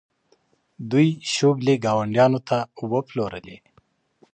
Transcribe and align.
دوی 0.91 1.07
شوبلې 1.33 1.75
ګاونډیانو 1.85 2.39
ته 2.49 2.57
وپلورلې. 2.91 3.57